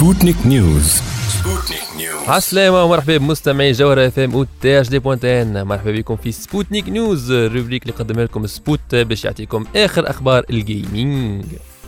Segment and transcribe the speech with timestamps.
[0.00, 6.32] Sputnik News Sputnik News عسلامة ومرحبا بمستمعي جوهرة FM THD point tn مرحبا بكم في
[6.32, 11.44] Sputnik News rubrique اللي قدم لكم سبوت باش يعطيكم اخر أخبار ال gaming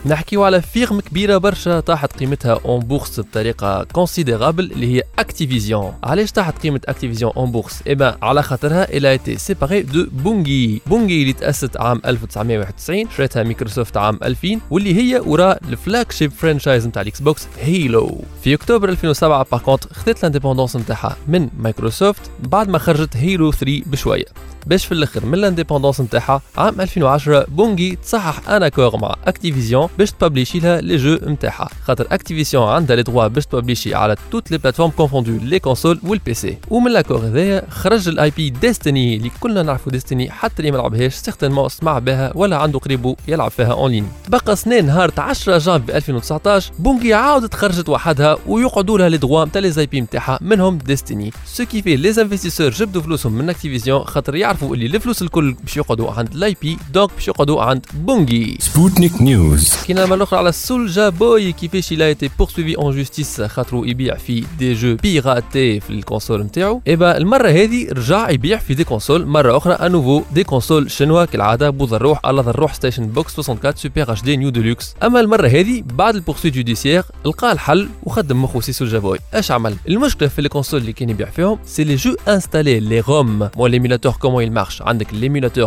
[0.07, 6.33] نحكيو على firme كبيرة برشا طاحت قيمتها en bourse بطريقة considérable اللي هي Activision علاش
[6.33, 11.22] طاحت قيمة Activision en bourse اي على خاطرها elle a été séparée de Bungie Bungie
[11.22, 17.03] اللي تأسست عام 1991 شريتها مايكروسوفت عام 2000 واللي هي وراء ال flagship franchise نتاع
[17.02, 22.79] ال Xbox Halo في أكتوبر 2007 par contre خذت l'indépendance نتاعها من مايكروسوفت بعد ما
[22.79, 24.25] خرجت Halo 3 بشوية.
[24.66, 30.10] باش في الآخر من l'indépendance نتاعها عام 2010 Bungie تصحح un accord مع Activision باش
[30.10, 34.59] تبابليشي لها les jeux نتاعها خاطر Activision عندها les droits باش تبابليشي على toutes les
[34.59, 39.30] plateformes confondues les consoles وال PC ومن ال accord هذايا خرج ال IP Destiny اللي
[39.41, 43.73] كلنا نعرفوا Destiny حتى اللي ما لعبهاش certainement سمع بها ولا عنده قريبو يلعب فيها
[43.73, 49.16] en ligne تبقى سنين نهار 10 جانفي 2019 Bungie عاودت خرجت وحدها ويقعدوا لها les
[49.16, 53.51] droits نتاع les IP نتاعها منهم Destiny ce qui fait les investisseurs جبدوا فلوسهم من
[53.51, 58.57] Activision خاطر يعرفوا اللي الفلوس الكل باش يقعدوا عند l'IP donc باش يقعدوا عند Bungie
[58.60, 63.85] Sputnik News كينا الآخر على Soulja Boy كيفاش il a été poursuivi en justice خاطرو
[63.85, 68.84] يبيع في des جو بيراتي في الكونسول نتاعو ايبا المره هذه رجع يبيع في دي
[68.84, 73.77] كونسول مره أخرى انوفو دي كونسول شنوا كالعاده بوذ الروح على الروح ستيشن بوكس 64
[73.77, 78.61] سوبر اتش دي نيو ديلوكس اما المره هذه بعد البورسويت جوديسيير لقى الحل وخدم مخو
[78.61, 82.17] سي سولجا بوي اش عمل المشكلة في الكونسول اللي كان يبيع فيهم سي لي جو
[82.28, 85.08] انستالي لي روم مو ليميلاتور كومون يل مارش عندك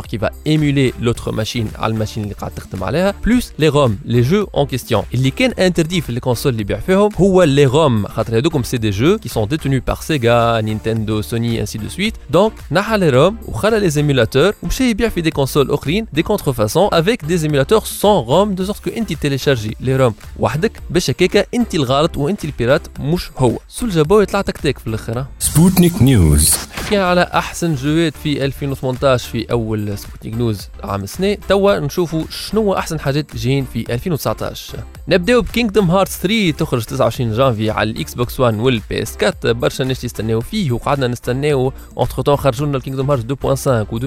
[0.05, 3.91] qui va émuler l'autre machine à la machine اللي قاعد تخدم عليها plus les ROM.
[4.06, 7.68] les jeux en question اللي كان interdit في les consoles اللي بيع فيهم هو les
[7.70, 11.88] ROM خاطر هذوكم c'est des jeux qui sont détenus par Sega, Nintendo, Sony ainsi de
[11.88, 16.22] suite donc نحى les ROM وخلى les émulateurs ومشى يبيع في des consoles اخرين des
[16.22, 21.10] contrefaçons avec des émulateurs sans ROM de sorte que انت تيليشارجي les ROM وحدك باش
[21.10, 26.54] هكاكا انت الغلط وانت البيرات مش هو سول جابو يطلع تكتيك في الاخر سبوتنيك نيوز
[26.85, 32.73] حكينا على أحسن جوات في 2018 في أول سبوتنيك نيوز عام السنة توا نشوفوا شنو
[32.73, 38.13] أحسن حاجات جايين في 2019 نبدأو ب Kingdom Hearts 3 تخرج 29 جانفي على ال
[38.13, 41.73] Xbox 1 وال PS 4 برشا ناس يستناو فيه وقعدنا نستناو.
[41.97, 43.99] entre-temps خرجوا لنا ال Kingdom Hearts 2.5 و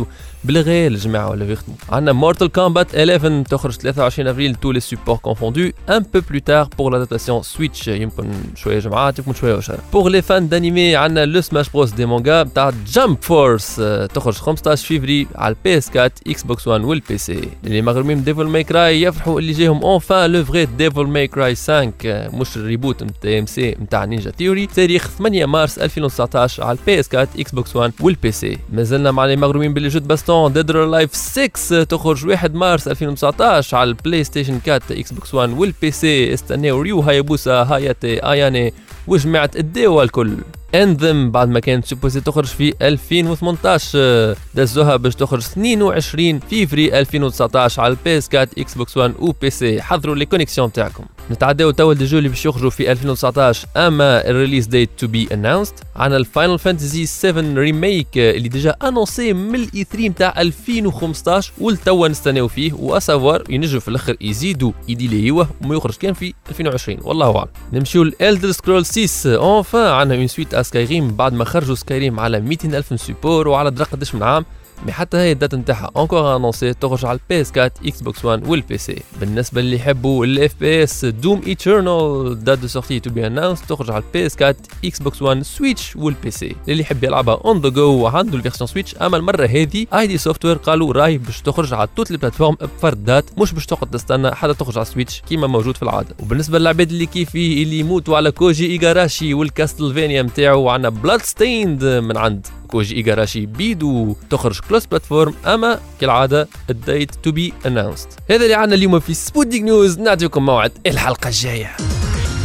[0.00, 0.02] 2.8
[0.44, 5.70] بالغير الجماعة ولا بيخدموا عندنا Mortal Kombat 11 تخرج 23 أفريل tous les supports confondus
[5.88, 10.22] un peu plus tard pour l'adaptation Switch يمكن شوية جماعات يمكن شوية وشر pour les
[10.22, 13.76] fans d'animés عندنا le Smash Bros des mangas تاع Jump Force
[14.14, 18.64] تخرج 15 فيفري على ال PS 4 Xbox 1 وال PC اللي مغرومين Devil May
[18.64, 23.38] Cry يفرحوا اللي جاهم enfin le vrai Devil May Cry 5 مش ال reboot نتاع
[23.38, 27.92] ام سي نتاع Ninja Theory تاريخ 8 مارس 2019 على ال PS 4 Xbox 1
[28.00, 32.26] وال PC مازلنا مع اللي مغرومين ب les jeux baston Dead or Alive 6 تخرج
[32.26, 38.18] 1 مارس 2019 على ال PlayStation 4 Xbox 1 وال PC استناو Ryu Hayabusa Hayate
[38.18, 38.74] Ayane
[39.06, 40.36] وجماعه ال DOA الكل
[40.74, 47.90] انذم بعد ما كانت supposé تخرج في 2018 دزوها باش تخرج 22 فيفري 2019 على
[47.90, 49.82] ال PS 4 Xbox 1 و PC.
[49.82, 51.04] حضروا لي connexion تاعكم.
[51.30, 55.74] نتعداو توا jeux اللي باش يخرجوا في 2019 أما ال release date to be announced
[55.96, 62.08] عندنا ال Final Fantasy 7 Remake اللي déjà annoncé من ال E3 نتاع 2015 ولتوا
[62.08, 66.98] نستناو فيه و à savoir ينجم في الأخر يزيدوا يديليوه وما يخرج كان في 2020
[67.02, 67.48] والله أعلم.
[67.72, 72.40] نمشيو ل Elder Scrolls 6 enfin عندنا une suite Skyrim بعد ما خرجوا Skyrim على
[72.40, 74.44] 200 ألف supports وعلى درا قداش من عام.
[74.86, 78.48] mais حتى هي ال date نتاعها encore annoncée تخرج على ال PS 4 Xbox 1
[78.48, 83.62] وال PC بالنسبة اللي يحبوا ال FPS Doom Eternal date de sortie to be announced
[83.62, 87.68] تخرج على ال PS 4 Xbox 1 Switch وال PC اللي يحب يلعبها on the
[87.68, 91.88] go وعنده ال version Switch أما المرة هذه id Software قالوا راهي باش تخرج على
[91.96, 95.46] toutes ال plateformes بفرد date مش باش تقعد تستنى حتى تخرج على ال Switch كيما
[95.46, 96.16] موجود في العادة.
[96.22, 102.16] وبالنسبة للعباد اللي كيفي اللي يموتوا على Koji Igarashi وال Castlevania نتاعو عندنا Bloodstained من
[102.16, 108.44] عند Koji Igarashi بيدو تخرج cross platform أما كالعادة ال date to be announced هذا
[108.44, 111.76] اللي عندنا اليوم في سبوتنيك نيوز نعطيكم موعد الحلقة الجاية.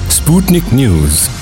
[0.09, 1.40] سبوتنيك نيوز